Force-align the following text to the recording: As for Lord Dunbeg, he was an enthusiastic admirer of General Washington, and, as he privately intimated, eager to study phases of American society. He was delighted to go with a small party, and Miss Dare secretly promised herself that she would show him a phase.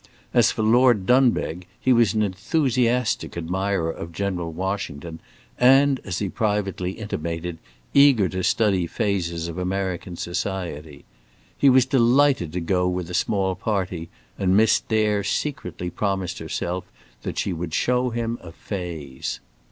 As 0.33 0.49
for 0.49 0.63
Lord 0.63 1.05
Dunbeg, 1.05 1.67
he 1.79 1.93
was 1.93 2.15
an 2.15 2.23
enthusiastic 2.23 3.37
admirer 3.37 3.91
of 3.91 4.11
General 4.11 4.51
Washington, 4.51 5.19
and, 5.59 5.99
as 6.03 6.17
he 6.17 6.27
privately 6.27 6.93
intimated, 6.93 7.59
eager 7.93 8.27
to 8.29 8.41
study 8.43 8.87
phases 8.87 9.47
of 9.47 9.59
American 9.59 10.15
society. 10.15 11.05
He 11.55 11.69
was 11.69 11.85
delighted 11.85 12.51
to 12.53 12.59
go 12.61 12.87
with 12.87 13.11
a 13.11 13.13
small 13.13 13.53
party, 13.53 14.09
and 14.39 14.57
Miss 14.57 14.79
Dare 14.79 15.23
secretly 15.23 15.91
promised 15.91 16.39
herself 16.39 16.87
that 17.21 17.37
she 17.37 17.53
would 17.53 17.75
show 17.75 18.09
him 18.09 18.39
a 18.41 18.51
phase. 18.51 19.39